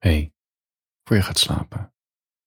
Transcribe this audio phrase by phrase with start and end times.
[0.00, 0.32] hey,
[1.04, 1.94] voor je gaat slapen,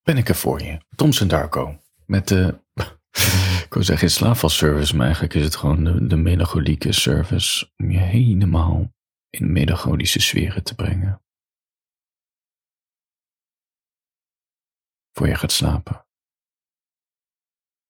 [0.01, 0.77] ben ik er voor je.
[0.95, 1.81] Toms en Darko.
[2.05, 2.59] Met de,
[3.65, 7.99] ik wil zeggen slaapvalservice, maar eigenlijk is het gewoon de, de melancholieke service om je
[7.99, 8.93] helemaal
[9.29, 11.21] in melancholische sferen te brengen.
[15.11, 16.05] Voor je gaat slapen.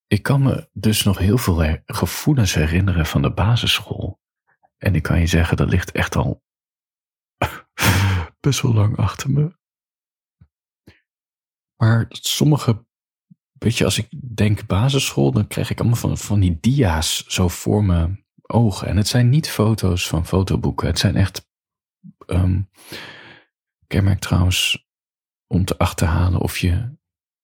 [0.08, 4.22] Ik kan me dus nog heel veel gevoelens herinneren van de basisschool.
[4.78, 6.44] En ik kan je zeggen, dat ligt echt al
[8.44, 9.56] best wel lang achter me.
[11.76, 12.86] Maar sommige,
[13.52, 17.48] weet je, als ik denk basisschool, dan krijg ik allemaal van, van die dia's zo
[17.48, 18.88] voor mijn ogen.
[18.88, 20.88] En het zijn niet foto's van fotoboeken.
[20.88, 21.50] Het zijn echt,
[22.28, 22.70] um,
[23.88, 24.88] kenmerk trouwens,
[25.48, 26.98] om te achterhalen of je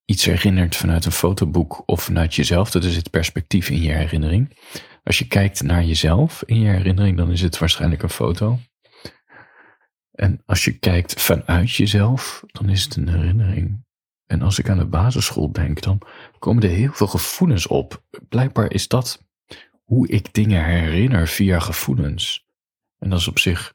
[0.06, 2.72] iets herinnert vanuit een fotoboek of vanuit jezelf.
[2.72, 4.58] Dat is het perspectief in je herinnering.
[5.04, 8.60] Als je kijkt naar jezelf in je herinnering, dan is het waarschijnlijk een foto.
[10.20, 13.86] En als je kijkt vanuit jezelf, dan is het een herinnering.
[14.26, 16.02] En als ik aan de basisschool denk, dan
[16.40, 18.04] komen er heel veel gevoelens op.
[18.30, 19.26] Blijkbaar is dat
[19.84, 22.46] hoe ik dingen herinner via gevoelens.
[22.98, 23.74] En dat is op zich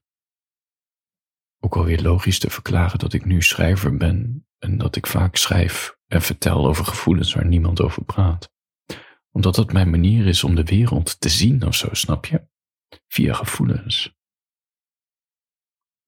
[1.61, 5.97] ook alweer logisch te verklaren dat ik nu schrijver ben en dat ik vaak schrijf
[6.07, 8.51] en vertel over gevoelens waar niemand over praat.
[9.31, 12.47] Omdat dat mijn manier is om de wereld te zien of zo, snap je?
[13.09, 14.15] Via gevoelens.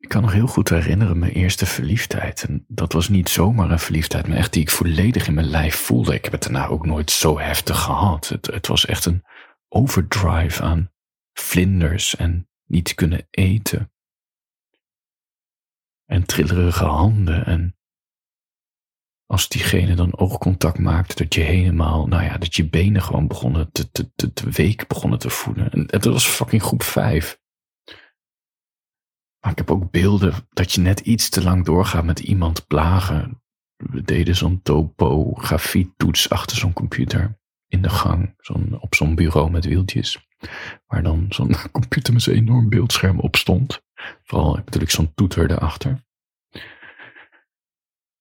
[0.06, 2.44] Ik kan nog heel goed herinneren mijn eerste verliefdheid.
[2.44, 5.76] En dat was niet zomaar een verliefdheid, maar echt die ik volledig in mijn lijf
[5.76, 6.14] voelde.
[6.14, 8.28] Ik heb het daarna ook nooit zo heftig gehad.
[8.28, 9.24] Het, het was echt een
[9.68, 10.92] overdrive aan
[11.32, 13.92] vlinders en niet kunnen eten.
[16.04, 17.76] En trillerige handen en
[19.26, 23.72] als diegene dan oogcontact maakte, dat je helemaal, nou ja, dat je benen gewoon begonnen
[23.72, 25.70] te, te, te, te week begonnen te voelen.
[25.70, 27.44] En dat was fucking groep vijf.
[29.46, 33.42] Maar ik heb ook beelden dat je net iets te lang doorgaat met iemand plagen.
[33.76, 37.38] We deden zo'n topografie-toets achter zo'n computer
[37.68, 40.28] in de gang, zo'n, op zo'n bureau met wieltjes.
[40.86, 43.82] Waar dan zo'n computer met zo'n enorm beeldscherm op stond.
[44.22, 46.04] Vooral natuurlijk zo'n toeter erachter.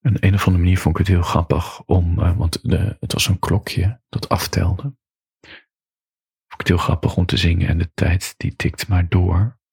[0.01, 3.13] En een of andere manier vond ik het heel grappig om, uh, want de, het
[3.13, 4.81] was zo'n klokje dat aftelde.
[4.81, 9.63] Vond ik het heel grappig om te zingen en de tijd die tikt maar door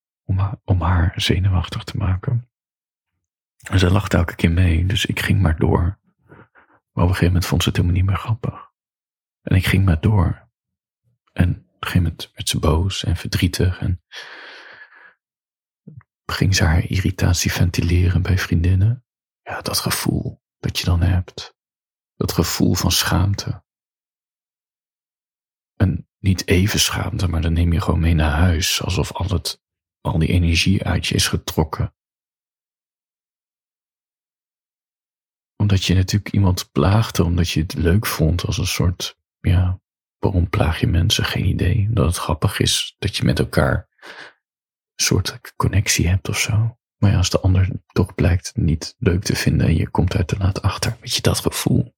[0.64, 2.50] om, haar zenuwachtig te maken.
[3.62, 6.00] En ze lachte elke keer mee, dus ik ging maar door.
[6.92, 8.70] Maar op een gegeven moment vond ze het helemaal niet meer grappig.
[9.42, 10.50] En ik ging maar door.
[11.32, 14.02] En op een gegeven moment werd ze boos en verdrietig en
[16.32, 19.04] ging ze haar irritatie ventileren bij vriendinnen.
[19.42, 21.56] Ja, dat gevoel dat je dan hebt.
[22.16, 23.64] Dat gevoel van schaamte.
[25.76, 29.61] En niet even schaamte, maar dan neem je gewoon mee naar huis, alsof al het
[30.02, 31.94] al die energie uit je is getrokken.
[35.56, 39.80] Omdat je natuurlijk iemand plaagde, omdat je het leuk vond als een soort, ja,
[40.18, 41.24] waarom plaag je mensen?
[41.24, 41.88] Geen idee.
[41.90, 43.88] Dat het grappig is dat je met elkaar
[44.94, 46.76] een soort connectie hebt of zo.
[46.96, 50.28] Maar ja, als de ander toch blijkt niet leuk te vinden en je komt uit
[50.28, 51.94] te laat achter, weet je dat gevoel.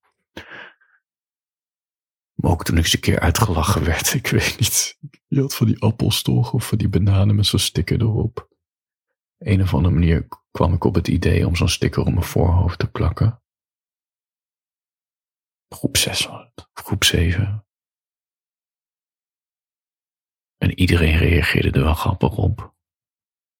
[2.34, 4.99] Maar ook toen ik eens een keer uitgelachen werd, ik weet niet.
[5.27, 8.49] Je had van die appels toch, of van die bananen met zo'n sticker erop.
[9.39, 12.78] Een of andere manier kwam ik op het idee om zo'n sticker op mijn voorhoofd
[12.78, 13.43] te plakken.
[15.69, 17.67] Groep 6 was het, groep 7.
[20.56, 22.75] En iedereen reageerde er wel grappig op.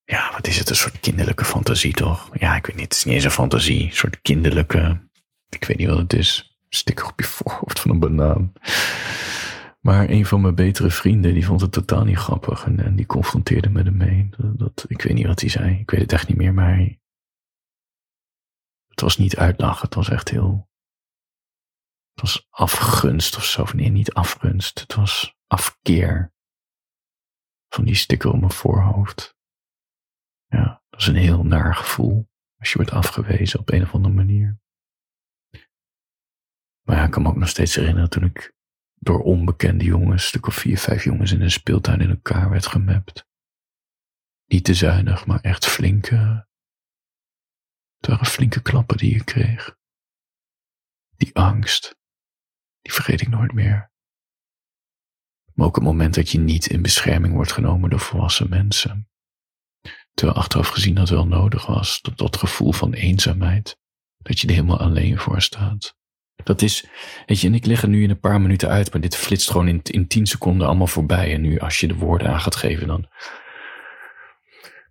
[0.05, 2.39] Ja, wat is het, een soort kinderlijke fantasie toch?
[2.39, 5.09] Ja, ik weet niet, het is niet eens een fantasie, een soort kinderlijke,
[5.49, 8.53] ik weet niet wat het is sticker op je voorhoofd van een banaan.
[9.81, 12.65] Maar een van mijn betere vrienden, die vond het totaal niet grappig.
[12.65, 14.29] En, die confronteerde me ermee.
[14.37, 15.79] Dat, dat, ik weet niet wat hij zei.
[15.79, 16.79] Ik weet het echt niet meer, maar
[18.89, 19.85] het was niet uitlachen.
[19.85, 20.71] Het was echt heel,
[22.13, 23.67] het was afgunst of zo.
[23.75, 24.81] Nee, niet afgunst.
[24.81, 26.33] Het was afkeer
[27.69, 29.37] van die sticker op mijn voorhoofd.
[30.47, 34.15] Ja, dat is een heel naar gevoel als je wordt afgewezen op een of andere
[34.15, 34.63] manier.
[36.85, 38.55] Maar ja, ik kan me ook nog steeds herinneren toen ik
[38.95, 43.27] door onbekende jongens, stuk of vier, vijf jongens in een speeltuin in elkaar werd gemapt.
[44.47, 46.47] Niet te zuinig, maar echt flinke.
[47.97, 49.77] Het waren flinke klappen die je kreeg.
[51.17, 51.97] Die angst,
[52.81, 53.93] die vergeet ik nooit meer.
[55.55, 59.09] Maar ook het moment dat je niet in bescherming wordt genomen door volwassen mensen.
[60.15, 63.79] Terwijl achteraf gezien dat wel nodig was, dat, dat gevoel van eenzaamheid,
[64.17, 65.97] dat je er helemaal alleen voor staat.
[66.43, 66.87] Dat is,
[67.27, 69.51] weet je, en ik leg het nu in een paar minuten uit, maar dit flitst
[69.51, 71.33] gewoon in, in tien seconden allemaal voorbij.
[71.35, 73.09] En nu, als je de woorden aan gaat geven, dan,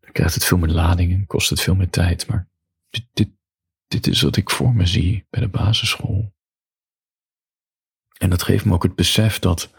[0.01, 2.27] dan krijgt het veel meer lading en kost het veel meer tijd.
[2.27, 2.47] Maar
[2.89, 3.29] dit, dit,
[3.87, 6.33] dit is wat ik voor me zie bij de basisschool.
[8.17, 9.73] En dat geeft me ook het besef dat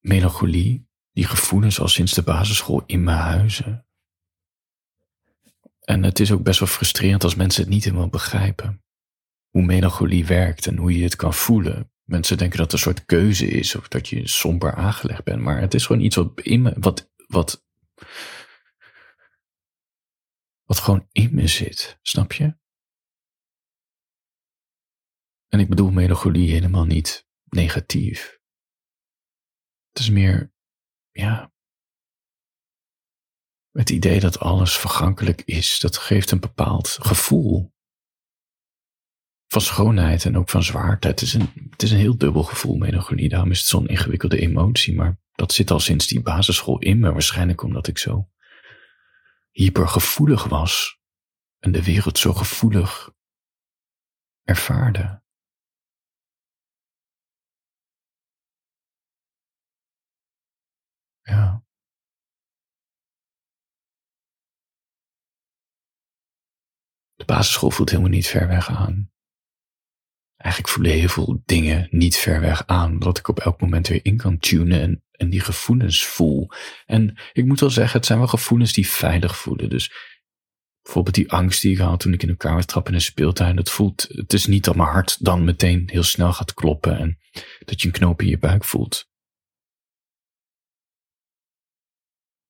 [0.00, 3.86] melancholie, die gevoelens al sinds de basisschool in me huizen.
[5.80, 8.84] En het is ook best wel frustrerend als mensen het niet helemaal begrijpen.
[9.54, 11.92] Hoe melancholie werkt en hoe je het kan voelen.
[12.02, 15.40] Mensen denken dat het een soort keuze is of dat je somber aangelegd bent.
[15.40, 17.64] Maar het is gewoon iets wat in me, wat, wat,
[20.64, 21.98] wat gewoon in me zit.
[22.02, 22.56] Snap je?
[25.48, 28.38] En ik bedoel melancholie helemaal niet negatief.
[29.88, 30.52] Het is meer,
[31.10, 31.52] ja,
[33.70, 37.73] het idee dat alles vergankelijk is, dat geeft een bepaald gevoel
[39.46, 41.08] van schoonheid en ook van zwaarte.
[41.08, 43.28] Het is een, het is een heel dubbel gevoel, melancholie.
[43.28, 47.12] Daarom is het zo'n ingewikkelde emotie, maar dat zit al sinds die basisschool in me.
[47.12, 48.28] Waarschijnlijk omdat ik zo
[49.50, 51.00] hypergevoelig was
[51.58, 53.10] en de wereld zo gevoelig
[54.42, 55.22] ervaarde.
[61.22, 61.64] Ja.
[67.14, 69.13] De basisschool voelt helemaal niet ver weg aan.
[70.44, 74.04] Eigenlijk voelen heel veel dingen niet ver weg aan, omdat ik op elk moment weer
[74.04, 76.50] in kan tunen en, en die gevoelens voel.
[76.86, 79.70] En ik moet wel zeggen, het zijn wel gevoelens die veilig voelen.
[79.70, 79.92] Dus
[80.82, 83.70] bijvoorbeeld die angst die ik had toen ik in kamer trap in een speeltuin, dat
[83.70, 87.18] voelt, het is niet dat mijn hart dan meteen heel snel gaat kloppen en
[87.64, 89.08] dat je een knoop in je buik voelt.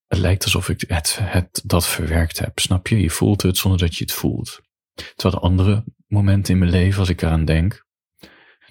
[0.06, 3.00] Het lijkt alsof ik het, het, dat verwerkt heb, snap je?
[3.00, 4.60] Je voelt het zonder dat je het voelt.
[4.94, 7.83] Terwijl de andere momenten in mijn leven, als ik eraan denk,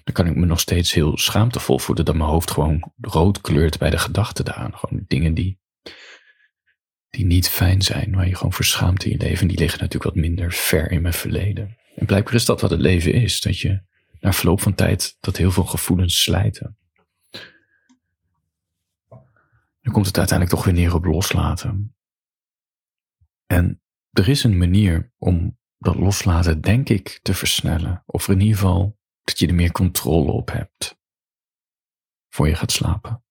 [0.04, 3.78] dan kan ik me nog steeds heel schaamtevol voelen dat mijn hoofd gewoon rood kleurt
[3.78, 4.76] bij de gedachten daaraan.
[4.76, 5.58] Gewoon dingen die,
[7.10, 9.40] die niet fijn zijn, waar je gewoon verschaamt in je leven.
[9.40, 11.76] En die liggen natuurlijk wat minder ver in mijn verleden.
[11.96, 13.82] En blijkbaar is dat wat het leven is, dat je
[14.20, 16.76] na verloop van tijd dat heel veel gevoelens slijten.
[19.80, 21.96] Dan komt het uiteindelijk toch weer neer op loslaten.
[23.46, 28.02] En er is een manier om dat loslaten, denk ik, te versnellen.
[28.06, 30.96] Of in ieder geval dat je er meer controle op hebt.
[32.28, 33.24] Voor je gaat slapen.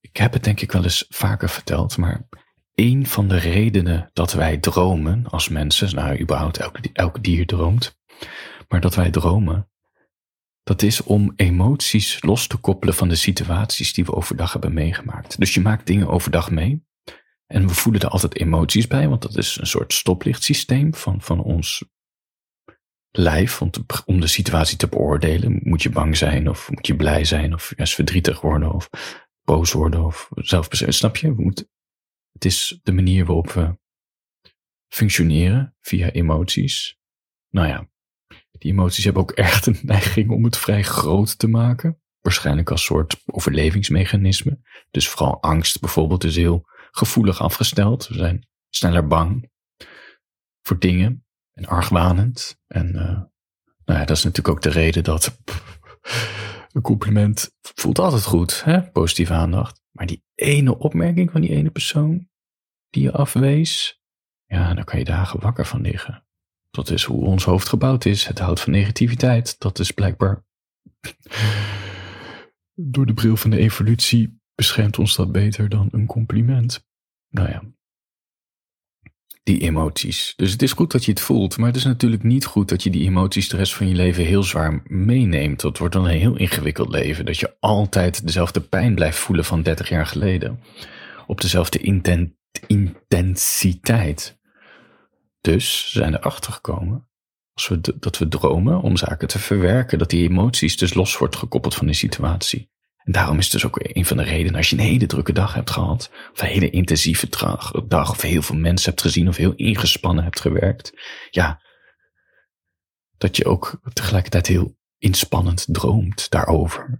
[0.00, 2.28] Ik heb het denk ik wel eens vaker verteld, maar
[2.74, 7.98] een van de redenen dat wij dromen als mensen, nou überhaupt elk, elk dier droomt,
[8.68, 9.70] maar dat wij dromen,
[10.62, 15.38] dat is om emoties los te koppelen van de situaties die we overdag hebben meegemaakt.
[15.38, 16.84] Dus je maakt dingen overdag mee.
[17.46, 21.42] En we voelen er altijd emoties bij, want dat is een soort stoplichtsysteem van, van
[21.42, 21.84] ons
[23.12, 23.62] lijf.
[24.06, 27.72] Om de situatie te beoordelen, moet je bang zijn, of moet je blij zijn, of
[27.76, 28.90] juist verdrietig worden, of
[29.42, 30.94] boos worden, of zelfbesef.
[30.94, 31.34] Snap je?
[31.34, 31.66] We
[32.32, 33.78] het is de manier waarop we
[34.88, 36.98] functioneren via emoties.
[37.48, 37.90] Nou ja,
[38.50, 42.00] die emoties hebben ook echt een neiging om het vrij groot te maken.
[42.20, 44.60] Waarschijnlijk als soort overlevingsmechanisme.
[44.90, 48.08] Dus vooral angst bijvoorbeeld is heel gevoelig afgesteld.
[48.08, 49.50] We zijn sneller bang
[50.62, 52.58] voor dingen en argwanend.
[52.66, 53.20] En uh,
[53.84, 55.38] nou ja, dat is natuurlijk ook de reden dat
[56.72, 58.82] een compliment voelt altijd goed, hè?
[58.82, 59.82] positieve aandacht.
[59.90, 62.28] Maar die ene opmerking van die ene persoon
[62.90, 64.02] die je afwees,
[64.46, 66.26] ja, daar kan je dagen wakker van liggen.
[66.70, 68.26] Dat is hoe ons hoofd gebouwd is.
[68.26, 69.58] Het houdt van negativiteit.
[69.58, 70.44] Dat is blijkbaar
[72.74, 76.86] door de bril van de evolutie beschermt ons dat beter dan een compliment.
[77.28, 77.62] Nou ja,
[79.42, 80.32] die emoties.
[80.36, 82.82] Dus het is goed dat je het voelt, maar het is natuurlijk niet goed dat
[82.82, 85.60] je die emoties de rest van je leven heel zwaar meeneemt.
[85.60, 89.62] Dat wordt dan een heel ingewikkeld leven, dat je altijd dezelfde pijn blijft voelen van
[89.62, 90.60] 30 jaar geleden.
[91.26, 91.96] Op dezelfde
[92.66, 94.40] intensiteit.
[95.40, 97.06] Dus zijn erachter gekomen
[97.54, 101.36] als we dat we dromen om zaken te verwerken, dat die emoties dus los wordt
[101.36, 102.70] gekoppeld van de situatie.
[103.04, 105.32] En daarom is het dus ook een van de redenen als je een hele drukke
[105.32, 107.28] dag hebt gehad, of een hele intensieve
[107.88, 110.92] dag, of heel veel mensen hebt gezien, of heel ingespannen hebt gewerkt,
[111.30, 111.62] ja,
[113.16, 116.98] dat je ook tegelijkertijd heel inspannend droomt daarover.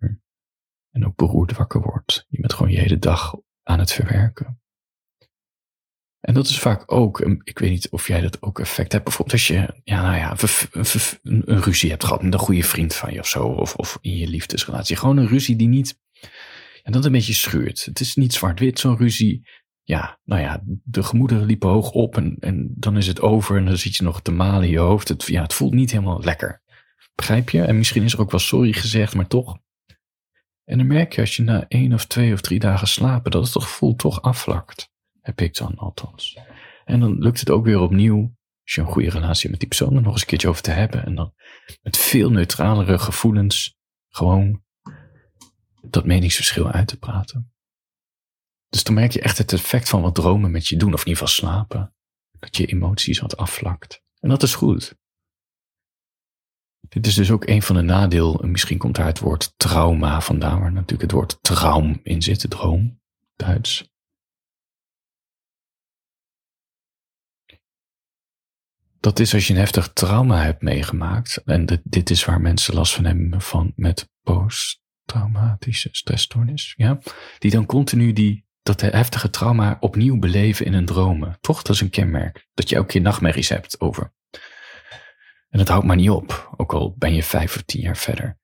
[0.90, 2.26] En ook beroerd wakker wordt.
[2.28, 4.61] Je bent gewoon je hele dag aan het verwerken.
[6.22, 9.04] En dat is vaak ook, ik weet niet of jij dat ook effect hebt.
[9.04, 10.36] Bijvoorbeeld als je, ja, nou ja,
[11.22, 13.44] een, ruzie hebt gehad met een goede vriend van je of zo.
[13.44, 14.96] Of, of in je liefdesrelatie.
[14.96, 15.98] Gewoon een ruzie die niet,
[16.82, 17.84] ja, dat een beetje schuurt.
[17.84, 19.48] Het is niet zwart-wit, zo'n ruzie.
[19.82, 23.64] Ja, nou ja, de gemoederen liepen hoog op en, en dan is het over en
[23.64, 25.08] dan zit je nog te malen in je hoofd.
[25.08, 26.62] Het, ja, het voelt niet helemaal lekker.
[27.14, 27.62] Begrijp je?
[27.62, 29.58] En misschien is er ook wel sorry gezegd, maar toch.
[30.64, 33.52] En dan merk je als je na één of twee of drie dagen slapen, dat
[33.52, 34.91] het voelt toch afvlakt.
[35.22, 36.38] Heb ik dan althans.
[36.84, 38.36] En dan lukt het ook weer opnieuw.
[38.62, 40.70] Als je een goede relatie met die persoon, er nog eens een keertje over te
[40.70, 41.04] hebben.
[41.04, 41.34] En dan
[41.82, 44.62] met veel neutralere gevoelens gewoon
[45.82, 47.52] dat meningsverschil uit te praten.
[48.68, 51.08] Dus dan merk je echt het effect van wat dromen met je doen, of in
[51.08, 51.94] ieder geval slapen.
[52.38, 54.02] Dat je emoties wat afvlakt.
[54.20, 54.96] En dat is goed.
[56.88, 58.50] Dit is dus ook een van de nadelen.
[58.50, 63.00] Misschien komt daar het woord trauma vandaan, waar natuurlijk het woord traum in zit, droom,
[63.36, 63.91] Duits.
[69.02, 71.36] Dat is als je een heftig trauma hebt meegemaakt.
[71.44, 76.74] En dit is waar mensen last van hebben van met posttraumatische stressstoornis.
[76.76, 76.98] Ja?
[77.38, 81.38] Die dan continu die, dat heftige trauma opnieuw beleven in hun dromen.
[81.40, 81.62] Toch?
[81.62, 82.48] Dat is een kenmerk.
[82.54, 84.12] Dat je elke keer nachtmerries hebt over.
[85.48, 88.38] En dat houdt maar niet op, ook al ben je vijf of tien jaar verder.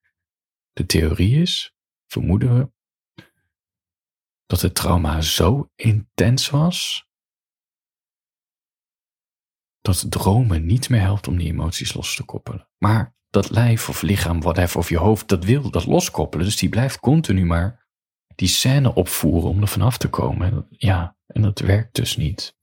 [0.72, 1.74] De theorie is,
[2.06, 2.70] vermoeden we,
[4.46, 7.07] dat het trauma zo intens was,
[9.80, 12.68] dat dromen niet meer helpt om die emoties los te koppelen.
[12.78, 16.46] Maar dat lijf of lichaam, whatever, of je hoofd, dat wil dat loskoppelen.
[16.46, 17.86] Dus die blijft continu maar
[18.34, 20.66] die scène opvoeren om er vanaf te komen.
[20.70, 22.56] ja, en dat werkt dus niet.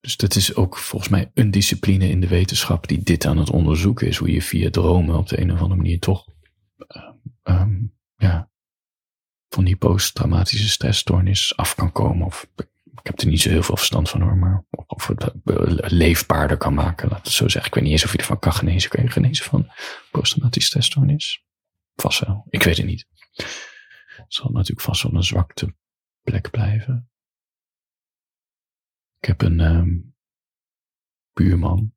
[0.00, 3.50] Dus dat is ook volgens mij een discipline in de wetenschap die dit aan het
[3.50, 4.16] onderzoeken is.
[4.16, 6.26] Hoe je via dromen op de een of andere manier toch
[7.44, 7.66] uh,
[8.16, 8.50] ja,
[9.48, 12.26] van die posttraumatische stressstoornis af kan komen.
[12.26, 12.50] Of
[12.92, 15.32] ik heb er niet zo heel veel verstand van hoor, maar of het eh,
[15.76, 17.08] leefbaarder kan maken.
[17.08, 17.70] Laat het zo zeggen.
[17.70, 18.90] Ik weet niet eens of je ervan kan genezen.
[18.90, 19.70] Kun je genezen van
[20.10, 21.44] posttraumatische stressstoornis?
[21.94, 22.46] Vast wel.
[22.48, 23.06] Ik weet het niet.
[24.16, 25.74] Het zal natuurlijk vast wel een zwakte
[26.22, 27.10] plek blijven.
[29.18, 30.14] Ik heb een um,
[31.32, 31.94] buurman.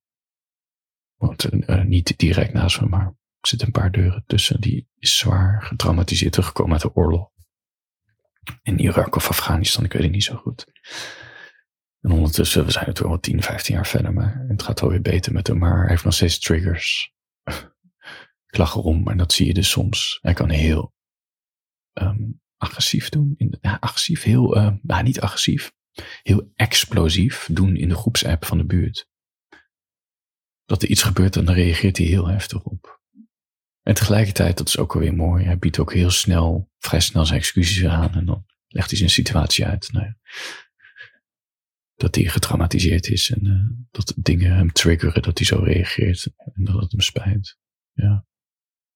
[1.16, 4.62] Woont uh, niet direct naast me, maar zitten een paar deuren tussen.
[4.62, 7.35] Die is zwaar getraumatiseerd teruggekomen uit de oorlog.
[8.62, 10.66] In Irak of Afghanistan, ik weet het niet zo goed.
[12.02, 15.34] En ondertussen, we zijn natuurlijk al 10, 15 jaar verder, maar het gaat alweer beter
[15.34, 15.58] met hem.
[15.58, 17.14] Maar hij heeft nog steeds triggers.
[18.50, 20.20] ik lach erom, en dat zie je dus soms.
[20.22, 20.94] Hij kan heel
[21.94, 23.34] um, agressief doen.
[23.38, 25.74] In, ja, agressief, heel, uh, niet agressief
[26.24, 29.08] heel explosief doen in de groepsapp van de buurt.
[30.66, 33.04] Dat er iets gebeurt en dan reageert hij heel heftig op.
[33.86, 37.40] En tegelijkertijd, dat is ook alweer mooi, hij biedt ook heel snel, vrij snel zijn
[37.40, 39.92] excuses aan en dan legt hij zijn situatie uit.
[39.92, 40.18] Nou ja,
[41.96, 46.64] dat hij getraumatiseerd is en uh, dat dingen hem triggeren, dat hij zo reageert en
[46.64, 47.58] dat het hem spijt.
[47.94, 48.26] Ja.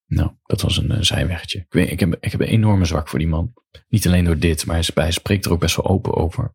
[0.06, 1.58] Nou, dat was een uh, zijwegje.
[1.58, 3.52] Ik, weet, ik, heb, ik heb een enorme zwak voor die man.
[3.88, 6.54] Niet alleen door dit, maar hij, hij spreekt er ook best wel open over.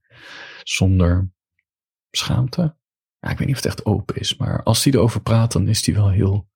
[0.64, 1.32] Zonder
[2.12, 2.78] schaamte.
[3.20, 5.68] Ja, ik weet niet of het echt open is, maar als hij erover praat, dan
[5.68, 6.54] is hij wel heel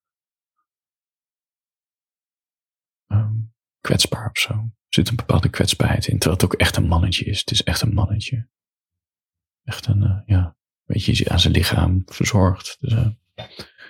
[3.11, 4.53] um, kwetsbaar of zo.
[4.53, 7.39] Er zit een bepaalde kwetsbaarheid in, terwijl het ook echt een mannetje is.
[7.39, 8.49] Het is echt een mannetje.
[9.63, 12.77] Echt een, uh, ja, weet je, aan zijn lichaam verzorgd.
[12.79, 13.13] Dus,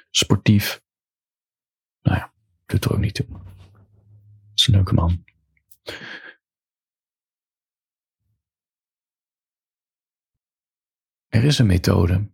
[0.09, 0.81] sportief.
[2.01, 2.33] Nou ja,
[2.65, 3.27] doet er ook niet toe.
[4.49, 5.23] Het is een leuke man.
[11.27, 12.31] Er is een methode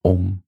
[0.00, 0.45] om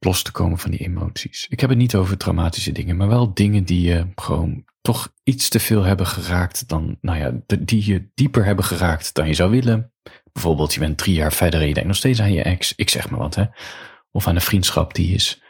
[0.00, 1.46] los te komen van die emoties.
[1.48, 5.48] Ik heb het niet over traumatische dingen, maar wel dingen die je gewoon toch iets
[5.48, 9.50] te veel hebben geraakt dan, nou ja, die je dieper hebben geraakt dan je zou
[9.50, 9.92] willen.
[10.32, 12.90] Bijvoorbeeld, je bent drie jaar verder en je denkt nog steeds aan je ex, ik
[12.90, 13.44] zeg maar wat, hè.
[14.10, 15.42] Of aan een vriendschap die is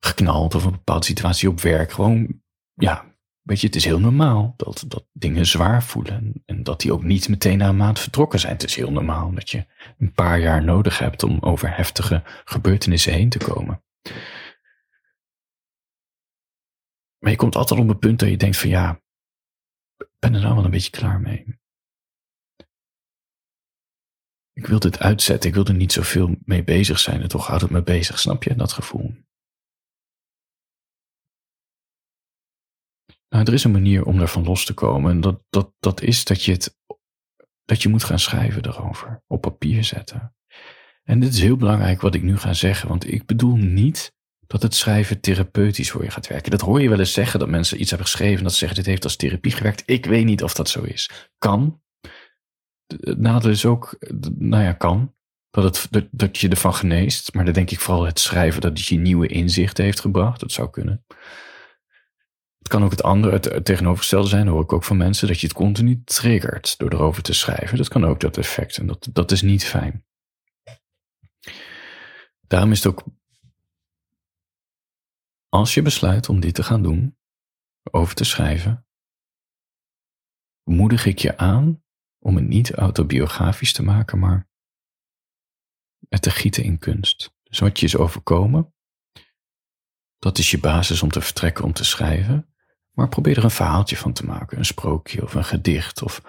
[0.00, 1.92] geknald of een bepaalde situatie op werk.
[1.92, 2.40] Gewoon,
[2.74, 3.04] ja,
[3.48, 6.42] weet je, het is heel normaal dat, dat dingen zwaar voelen.
[6.46, 8.52] En dat die ook niet meteen na een maand vertrokken zijn.
[8.52, 9.66] Het is heel normaal dat je
[9.98, 13.82] een paar jaar nodig hebt om over heftige gebeurtenissen heen te komen.
[17.18, 19.02] Maar je komt altijd op een punt dat je denkt van ja,
[19.96, 21.60] ik ben er nou wel een beetje klaar mee.
[24.52, 27.62] Ik wil dit uitzetten, ik wil er niet zoveel mee bezig zijn en toch houdt
[27.62, 29.14] het me bezig, snap je, dat gevoel.
[33.28, 35.10] Nou, er is een manier om daarvan los te komen.
[35.10, 36.76] En dat, dat, dat is dat je, het,
[37.64, 39.22] dat je moet gaan schrijven erover.
[39.26, 40.34] Op papier zetten.
[41.04, 42.88] En dit is heel belangrijk wat ik nu ga zeggen.
[42.88, 44.16] Want ik bedoel niet
[44.46, 46.50] dat het schrijven therapeutisch voor je gaat werken.
[46.50, 48.42] Dat hoor je wel eens zeggen, dat mensen iets hebben geschreven.
[48.42, 49.82] Dat ze zeggen, dit heeft als therapie gewerkt.
[49.86, 51.28] Ik weet niet of dat zo is.
[51.38, 51.82] Kan.
[52.86, 53.96] Het nadeel is ook,
[54.38, 55.14] nou ja, kan.
[55.50, 57.34] Dat, het, dat, dat je ervan geneest.
[57.34, 60.40] Maar dan denk ik vooral het schrijven dat je nieuwe inzichten heeft gebracht.
[60.40, 61.04] Dat zou kunnen.
[62.68, 65.46] Het kan ook het andere, het, tegenovergestelde zijn, hoor ik ook van mensen, dat je
[65.46, 67.76] het continu triggert door erover te schrijven.
[67.76, 70.06] Dat kan ook dat effect en dat, dat is niet fijn.
[72.40, 73.04] Daarom is het ook,
[75.48, 77.18] als je besluit om dit te gaan doen,
[77.90, 78.86] over te schrijven,
[80.62, 81.82] moedig ik je aan
[82.18, 84.48] om het niet autobiografisch te maken, maar
[86.08, 87.34] het te gieten in kunst.
[87.42, 88.74] Dus wat je is overkomen,
[90.18, 92.52] dat is je basis om te vertrekken, om te schrijven.
[92.98, 96.22] Maar probeer er een verhaaltje van te maken, een sprookje of een gedicht of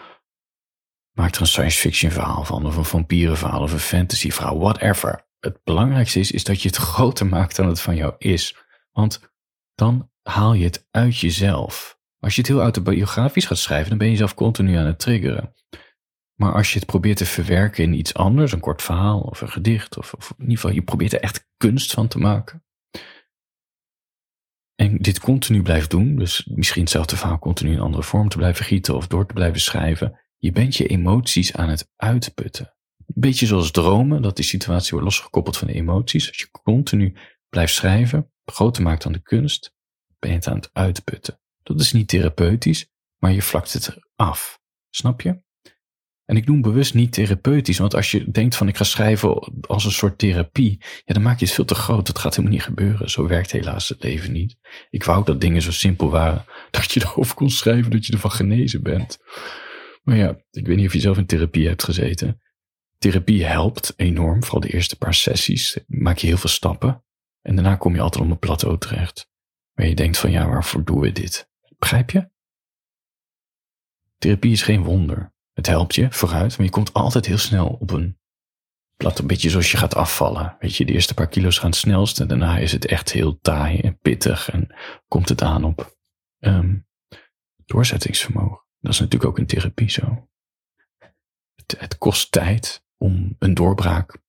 [1.12, 5.28] maak er een science fiction verhaal van of een vampierenverhaal of een fantasy verhaal, whatever.
[5.40, 8.56] Het belangrijkste is, is dat je het groter maakt dan het van jou is.
[8.92, 9.32] Want
[9.76, 12.00] dan haal je het uit jezelf.
[12.20, 15.54] Als je het heel autobiografisch gaat schrijven, dan ben je jezelf continu aan het triggeren.
[16.36, 19.52] Maar als je het probeert te verwerken in iets anders, een kort verhaal of een
[19.52, 22.64] gedicht, of, of in ieder geval je probeert er echt kunst van te maken.
[24.80, 28.66] En dit continu blijft doen, dus misschien hetzelfde verhaal continu in andere vorm te blijven
[28.66, 30.20] gieten of door te blijven schrijven.
[30.38, 32.74] Je bent je emoties aan het uitputten.
[32.98, 36.28] Een beetje zoals dromen, dat die situatie wordt losgekoppeld van de emoties.
[36.28, 37.16] Als je continu
[37.50, 39.74] blijft schrijven, groter maakt dan de kunst,
[40.20, 41.40] ben je het aan het uitputten.
[41.64, 44.60] Dat is niet therapeutisch, maar je vlakt het af.
[44.90, 45.42] Snap je?
[46.30, 49.86] En ik noem bewust niet therapeutisch, want als je denkt van ik ga schrijven als
[49.86, 52.06] een soort therapie, ja, dan maak je het veel te groot.
[52.06, 53.10] Dat gaat helemaal niet gebeuren.
[53.10, 54.58] Zo werkt helaas het leven niet.
[54.90, 58.32] Ik wou dat dingen zo simpel waren, dat je erover kon schrijven dat je ervan
[58.32, 59.20] genezen bent.
[60.04, 62.42] Maar ja, ik weet niet of je zelf in therapie hebt gezeten.
[62.98, 65.80] Therapie helpt enorm, vooral de eerste paar sessies.
[65.88, 67.04] Maak je heel veel stappen.
[67.42, 69.30] En daarna kom je altijd op een plateau terecht.
[69.74, 71.50] Waar je denkt van ja, waarvoor doen we dit?
[71.80, 72.30] Begrijp je?
[74.18, 75.38] Therapie is geen wonder.
[75.60, 78.20] Het helpt je vooruit, maar je komt altijd heel snel op een
[78.98, 80.56] plat, een beetje zoals je gaat afvallen.
[80.60, 83.40] Weet je, de eerste paar kilo's gaan het snelst en daarna is het echt heel
[83.40, 84.76] taai en pittig en
[85.08, 85.98] komt het aan op
[86.40, 86.88] um,
[87.66, 88.66] doorzettingsvermogen.
[88.80, 90.30] Dat is natuurlijk ook in therapie zo.
[91.56, 94.22] Het, het, kost tijd om een doorbraak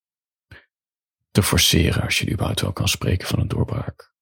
[1.31, 4.15] te forceren, als je überhaupt wel kan spreken van een doorbraak.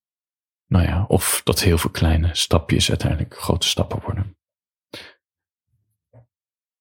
[0.67, 4.38] Nou ja, of dat heel veel kleine stapjes uiteindelijk grote stappen worden.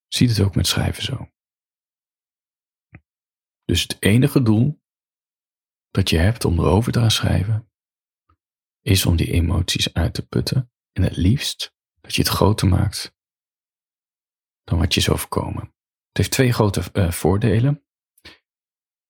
[0.07, 1.29] Zie het ook met schrijven zo.
[3.65, 4.81] Dus het enige doel
[5.91, 7.71] dat je hebt om erover te gaan schrijven,
[8.81, 10.71] is om die emoties uit te putten.
[10.91, 13.15] En het liefst dat je het groter maakt
[14.63, 15.61] dan wat je is overkomen.
[16.07, 17.83] Het heeft twee grote uh, voordelen.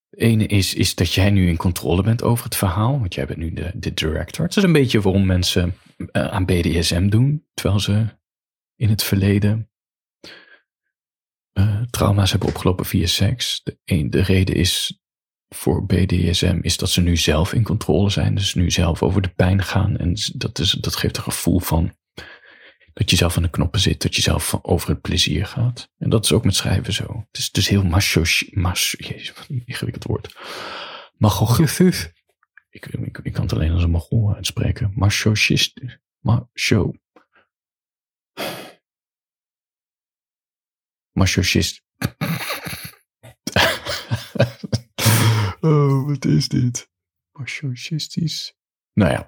[0.08, 3.26] De ene is, is dat jij nu in controle bent over het verhaal, want jij
[3.26, 4.44] bent nu de, director.
[4.44, 8.06] Het is een beetje waarom mensen uh, aan BDSM doen, terwijl ze
[8.76, 9.70] in het verleden
[11.58, 13.60] uh, trauma's hebben opgelopen via seks.
[13.64, 15.00] De, een, de reden is
[15.48, 18.34] voor BDSM is dat ze nu zelf in controle zijn.
[18.34, 19.96] Dus nu zelf over de pijn gaan.
[19.96, 21.96] En dat, is, dat geeft een gevoel van
[22.92, 24.02] dat je zelf aan de knoppen zit.
[24.02, 25.90] Dat je zelf over het plezier gaat.
[25.98, 27.24] En dat is ook met schrijven zo.
[27.30, 28.22] Het is dus heel macho...
[28.50, 30.36] macho jezus, wat een ingewikkeld woord.
[31.16, 32.12] Machogistisch.
[32.70, 34.92] Ik, ik, ik kan het alleen als een macho uitspreken.
[34.94, 35.98] Machochistisch.
[36.18, 36.92] Macho.
[41.18, 41.82] Masochist.
[45.60, 46.90] oh, wat is dit?
[47.32, 48.56] Masochistisch.
[48.92, 49.26] Nou ja,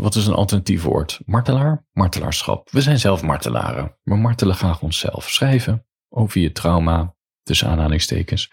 [0.00, 1.20] wat is een alternatief woord?
[1.26, 1.86] Martelaar?
[1.92, 2.70] Martelaarschap.
[2.70, 3.96] We zijn zelf martelaren.
[4.02, 5.30] We martelen graag onszelf.
[5.30, 8.50] Schrijven over je trauma, tussen aanhalingstekens,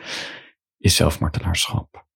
[0.77, 2.08] is zelf martelaarschap.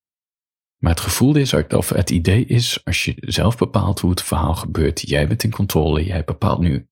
[0.77, 4.55] Maar het gevoel is, of het idee is, als je zelf bepaalt hoe het verhaal
[4.55, 6.89] gebeurt, jij bent in controle, jij bepaalt nu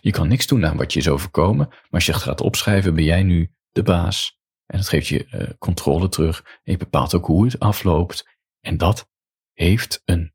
[0.00, 2.94] je kan niks doen aan wat je is overkomen, maar als je het gaat opschrijven,
[2.94, 4.40] ben jij nu de baas.
[4.66, 6.42] En dat geeft je uh, controle terug.
[6.44, 8.28] En je bepaalt ook hoe het afloopt.
[8.60, 9.10] En dat
[9.52, 10.34] heeft een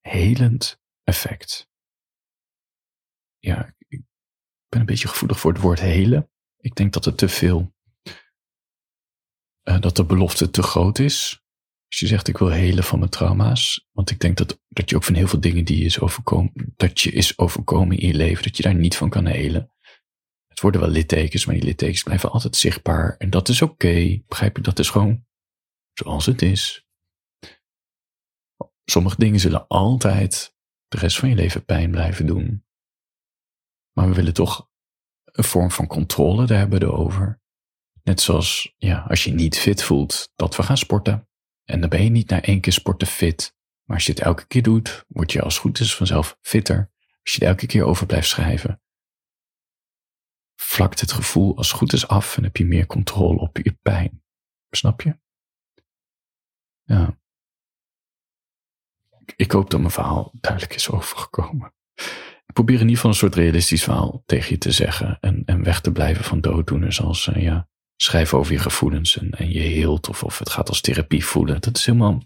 [0.00, 1.68] helend effect.
[3.38, 4.02] Ja, ik
[4.68, 6.30] ben een beetje gevoelig voor het woord helen.
[6.58, 7.74] Ik denk dat het te veel,
[9.64, 11.45] uh, dat de belofte te groot is.
[11.88, 14.96] Als je zegt ik wil helen van mijn trauma's, want ik denk dat, dat je
[14.96, 18.14] ook van heel veel dingen die je is overkomen, dat je is overkomen in je
[18.14, 19.70] leven, dat je daar niet van kan helen.
[20.46, 23.16] Het worden wel littekens, maar die littekens blijven altijd zichtbaar.
[23.16, 24.22] En dat is oké.
[24.26, 24.62] Begrijp je?
[24.62, 25.24] Dat is gewoon
[25.92, 26.86] zoals het is.
[28.84, 30.54] Sommige dingen zullen altijd
[30.88, 32.64] de rest van je leven pijn blijven doen.
[33.92, 34.70] Maar we willen toch
[35.24, 37.40] een vorm van controle, daar hebben we over.
[38.02, 41.28] Net zoals, ja, als je niet fit voelt, dat we gaan sporten.
[41.66, 43.56] En dan ben je niet na één keer sporten fit.
[43.84, 46.92] Maar als je het elke keer doet, word je als het goed is vanzelf fitter.
[47.22, 48.82] Als je er elke keer over blijft schrijven,
[50.56, 53.72] vlakt het gevoel als het goed is af en heb je meer controle op je
[53.82, 54.22] pijn.
[54.70, 55.18] Snap je?
[56.82, 57.18] Ja.
[59.36, 61.74] Ik hoop dat mijn verhaal duidelijk is overgekomen.
[62.46, 65.62] Ik probeer in ieder geval een soort realistisch verhaal tegen je te zeggen en, en
[65.62, 69.60] weg te blijven van dooddoeners als, uh, ja, schrijf over je gevoelens en, en je
[69.60, 71.60] heelt of, of het gaat als therapie voelen.
[71.60, 72.22] Dat is helemaal,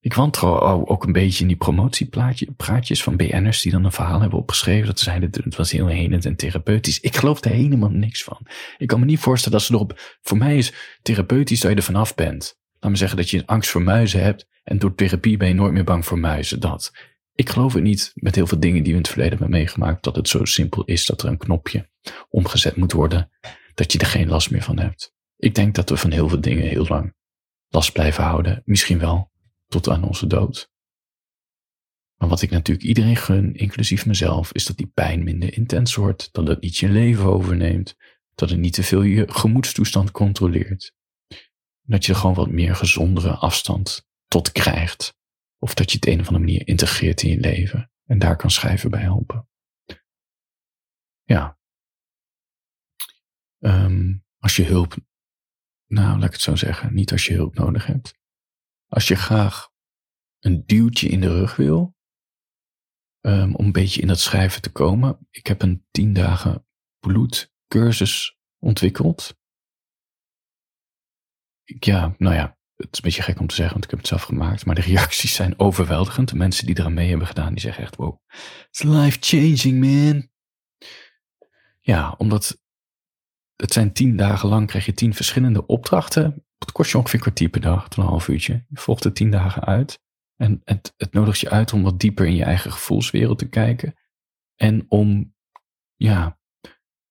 [0.00, 4.38] Ik wantrouw ook een beetje in die promotiepraatjes van BN'ers die dan een verhaal hebben
[4.38, 4.86] opgeschreven.
[4.86, 7.00] Dat zeiden, het was heel helend en therapeutisch.
[7.00, 8.46] Ik geloof er helemaal niks van.
[8.78, 10.72] Ik kan me niet voorstellen dat ze erop, voor mij is
[11.02, 12.56] therapeutisch dat je er vanaf bent.
[12.80, 15.72] Laat me zeggen dat je angst voor muizen hebt en door therapie ben je nooit
[15.72, 16.60] meer bang voor muizen.
[16.60, 16.92] Dat.
[17.34, 20.02] Ik geloof het niet met heel veel dingen die we in het verleden hebben meegemaakt,
[20.04, 21.88] dat het zo simpel is dat er een knopje
[22.28, 23.30] omgezet moet worden,
[23.78, 25.12] dat je er geen last meer van hebt.
[25.36, 27.14] Ik denk dat we van heel veel dingen heel lang
[27.68, 28.62] last blijven houden.
[28.64, 29.30] Misschien wel
[29.66, 30.70] tot aan onze dood.
[32.16, 36.28] Maar wat ik natuurlijk iedereen gun, inclusief mezelf, is dat die pijn minder intens wordt,
[36.32, 37.94] dat het niet je leven overneemt,
[38.34, 40.94] dat het niet te veel je gemoedstoestand controleert.
[41.82, 45.16] Dat je gewoon wat meer gezondere afstand tot krijgt.
[45.58, 47.90] Of dat je het een of andere manier integreert in je leven.
[48.04, 49.48] En daar kan schrijven bij helpen.
[51.24, 51.57] Ja.
[53.58, 54.96] Um, als je hulp,
[55.86, 58.14] nou laat ik het zo zeggen, niet als je hulp nodig hebt.
[58.86, 59.70] Als je graag
[60.38, 61.96] een duwtje in de rug wil,
[63.20, 65.26] um, om een beetje in dat schrijven te komen.
[65.30, 66.66] Ik heb een tien dagen
[66.98, 69.36] bloedcursus ontwikkeld.
[71.64, 74.08] Ja, nou ja, het is een beetje gek om te zeggen, want ik heb het
[74.08, 74.66] zelf gemaakt.
[74.66, 76.28] Maar de reacties zijn overweldigend.
[76.28, 78.20] De mensen die eraan mee hebben gedaan, die zeggen echt, wow,
[78.68, 80.28] it's life changing, man.
[81.80, 82.62] Ja, omdat
[83.62, 86.44] het zijn tien dagen lang, krijg je tien verschillende opdrachten.
[86.58, 88.64] Het kost je ongeveer een kwartier per dag, een half uurtje.
[88.68, 90.00] Je volgt er tien dagen uit.
[90.36, 93.94] En het, het nodigt je uit om wat dieper in je eigen gevoelswereld te kijken.
[94.54, 95.34] En om,
[95.94, 96.38] ja,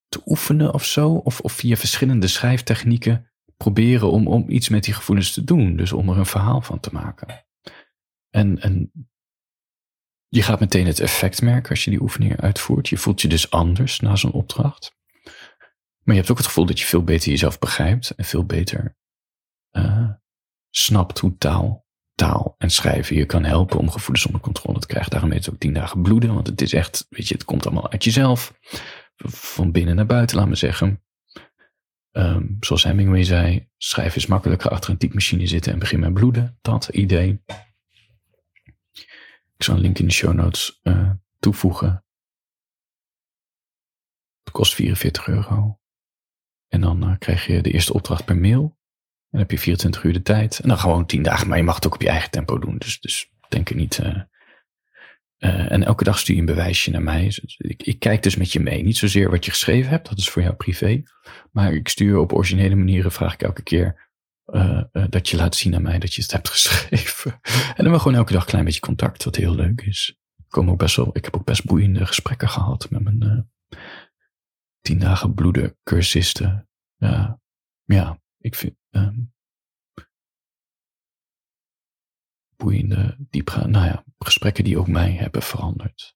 [0.07, 1.09] te oefenen of zo.
[1.09, 5.75] Of, of via verschillende schrijftechnieken proberen om, om iets met die gevoelens te doen.
[5.75, 7.45] Dus om er een verhaal van te maken.
[8.29, 8.91] En, en
[10.27, 12.89] je gaat meteen het effect merken als je die oefeningen uitvoert.
[12.89, 14.96] Je voelt je dus anders na zo'n opdracht.
[16.07, 18.97] Maar je hebt ook het gevoel dat je veel beter jezelf begrijpt en veel beter
[19.71, 20.09] uh,
[20.69, 25.11] snapt hoe taal, taal en schrijven je kan helpen om gevoelens onder controle te krijgen.
[25.11, 27.65] Daarom heet het ook tien dagen bloeden, want het is echt, weet je, het komt
[27.65, 28.53] allemaal uit jezelf.
[29.25, 31.03] Van binnen naar buiten, laat me zeggen.
[32.11, 36.57] Um, zoals Hemingway zei, schrijven is makkelijker achter een typemachine zitten en begin met bloeden.
[36.61, 37.43] Dat idee.
[39.57, 42.05] Ik zal een link in de show notes uh, toevoegen.
[44.43, 45.79] Het kost 44 euro.
[46.67, 48.61] En dan uh, krijg je de eerste opdracht per mail.
[48.61, 50.59] En dan heb je 24 uur de tijd.
[50.59, 51.47] En dan gewoon 10 dagen.
[51.47, 52.77] Maar je mag het ook op je eigen tempo doen.
[52.77, 53.99] Dus, dus denk er niet.
[54.03, 54.07] Uh,
[55.39, 57.23] uh, en elke dag stuur je een bewijsje naar mij.
[57.23, 58.83] Dus ik, ik, kijk dus met je mee.
[58.83, 61.03] Niet zozeer wat je geschreven hebt, dat is voor jou privé.
[61.51, 64.05] Maar ik stuur op originele manieren, vraag ik elke keer
[65.09, 67.31] dat je laat zien aan mij dat je het hebt geschreven.
[67.31, 70.17] en dan hebben we gewoon elke dag een klein beetje contact, wat heel leuk is.
[70.37, 73.49] Ik, kom ook best wel, ik heb ook best boeiende gesprekken gehad met mijn
[74.81, 76.69] tien dagen bloeden cursisten.
[77.85, 79.33] Ja, ik vind um,
[82.55, 86.15] boeiende, diepgaande, nou ja, gesprekken die ook mij hebben veranderd.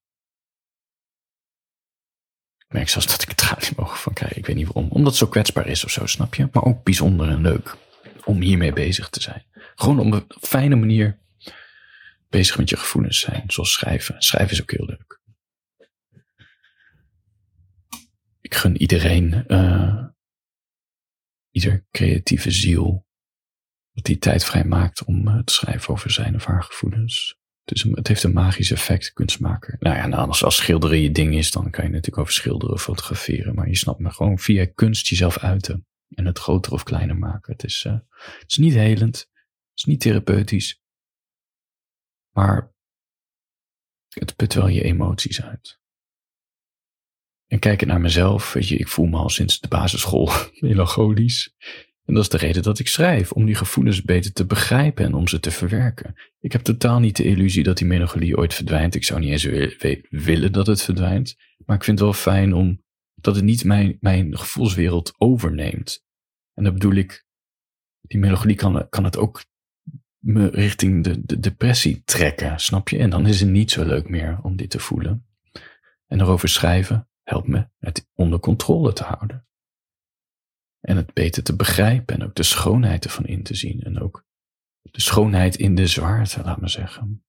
[2.58, 4.38] Ik merk zelfs dat ik het niet mogen van krijgen.
[4.38, 4.90] Ik weet niet waarom.
[4.90, 6.48] Omdat het zo kwetsbaar is of zo, snap je?
[6.52, 7.76] Maar ook bijzonder en leuk
[8.24, 9.44] om hiermee bezig te zijn.
[9.74, 11.18] Gewoon op een fijne manier
[12.28, 13.44] bezig met je gevoelens zijn.
[13.46, 14.22] Zoals schrijven.
[14.22, 15.20] Schrijven is ook heel leuk.
[18.52, 20.04] Ik gun iedereen, uh,
[21.50, 23.06] ieder creatieve ziel,
[23.92, 27.38] dat die tijd vrij maakt om uh, te schrijven over zijn of haar gevoelens.
[27.64, 29.76] Het, is het heeft een magisch effect, kunstmaker.
[29.80, 32.74] Nou ja, nou, als, als schilderen je ding is, dan kan je natuurlijk over schilderen
[32.74, 33.54] of fotograferen.
[33.54, 35.86] Maar je snapt me gewoon via kunst jezelf uiten.
[36.08, 37.52] En het groter of kleiner maken.
[37.52, 37.92] Het is, uh,
[38.38, 39.16] het is niet helend.
[39.16, 40.82] Het is niet therapeutisch.
[42.30, 42.72] Maar
[44.08, 45.80] het put wel je emoties uit.
[47.52, 51.54] En kijken naar mezelf, weet je, ik voel me al sinds de basisschool melancholisch.
[52.04, 55.14] En dat is de reden dat ik schrijf, om die gevoelens beter te begrijpen en
[55.14, 56.14] om ze te verwerken.
[56.40, 58.94] Ik heb totaal niet de illusie dat die melancholie ooit verdwijnt.
[58.94, 59.70] Ik zou niet eens
[60.10, 61.36] willen dat het verdwijnt.
[61.66, 62.82] Maar ik vind het wel fijn om
[63.14, 66.04] dat het niet mijn, mijn gevoelswereld overneemt.
[66.54, 67.24] En dat bedoel ik,
[68.00, 69.44] die melancholie kan, kan het ook
[70.18, 72.98] me richting de, de depressie trekken, snap je?
[72.98, 75.26] En dan is het niet zo leuk meer om dit te voelen.
[76.06, 79.46] En erover schrijven, helpt me het onder controle te houden.
[80.80, 83.82] En het beter te begrijpen en ook de schoonheid ervan in te zien.
[83.82, 84.26] En ook
[84.82, 87.24] de schoonheid in de zwaarte, laat me zeggen.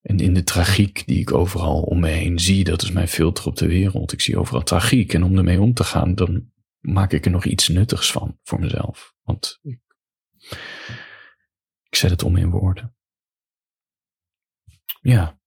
[0.00, 3.46] En in de tragiek die ik overal om me heen zie, dat is mijn filter
[3.46, 4.12] op de wereld.
[4.12, 7.44] Ik zie overal tragiek en om ermee om te gaan, dan maak ik er nog
[7.44, 9.14] iets nuttigs van voor mezelf.
[9.22, 9.80] Want ik,
[11.82, 12.96] ik zet het om in woorden.
[15.00, 15.40] Ja,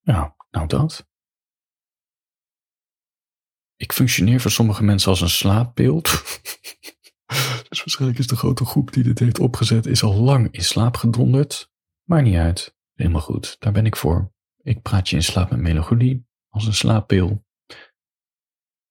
[0.00, 1.07] ja, nou dat.
[3.78, 6.04] Ik functioneer voor sommige mensen als een slaapbeeld.
[7.68, 10.96] dus waarschijnlijk is de grote groep die dit heeft opgezet, is al lang in slaap
[10.96, 11.70] gedonderd.
[12.04, 12.76] Maar niet uit.
[12.94, 13.56] Helemaal goed.
[13.58, 14.32] Daar ben ik voor.
[14.62, 16.26] Ik praat je in slaap met melancholie.
[16.48, 17.44] Als een slaappil.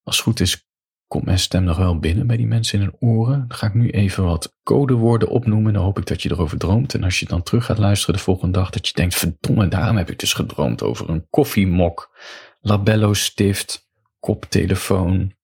[0.03, 0.67] Als het goed is,
[1.07, 3.47] komt mijn stem nog wel binnen bij die mensen in hun oren.
[3.47, 5.73] Dan ga ik nu even wat codewoorden opnoemen.
[5.73, 6.93] Dan hoop ik dat je erover droomt.
[6.93, 9.97] En als je dan terug gaat luisteren de volgende dag, dat je denkt: verdomme, daarom
[9.97, 12.17] heb ik dus gedroomd over een koffiemok,
[12.59, 13.86] labello stift,
[14.19, 15.35] koptelefoon.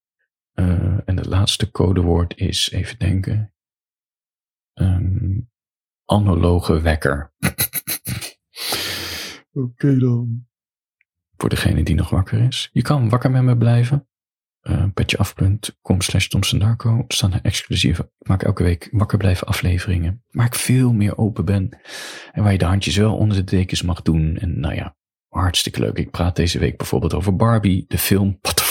[0.54, 3.54] Uh, en het laatste codewoord is, even denken,
[4.74, 5.50] um,
[6.06, 7.34] analoge wekker.
[9.52, 10.48] Oké dan.
[11.38, 12.70] Voor degene die nog wakker is.
[12.72, 14.08] Je kan wakker met me blijven.
[14.64, 16.98] Uh, petjeaf.com slash Darko.
[16.98, 20.24] Er staan exclusieve, ik maak elke week wakker blijven afleveringen.
[20.30, 21.80] Waar ik veel meer open ben.
[22.32, 24.38] En waar je de handjes wel onder de dekens mag doen.
[24.38, 24.96] En nou ja,
[25.28, 25.98] hartstikke leuk.
[25.98, 28.40] Ik praat deze week bijvoorbeeld over Barbie, de film.
[28.42, 28.63] Fuck?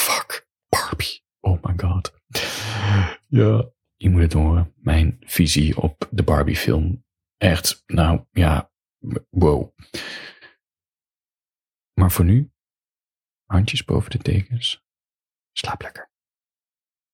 [0.77, 1.23] Barbie.
[1.41, 2.15] Oh my god.
[3.27, 3.71] Ja.
[3.97, 4.73] Je moet het horen.
[4.77, 7.05] Mijn visie op de Barbie film.
[7.37, 8.73] Echt, nou ja,
[9.31, 9.75] wow.
[11.95, 12.53] Maar voor nu,
[13.45, 14.85] handjes boven de tekens.
[15.53, 16.12] Slaap lekker.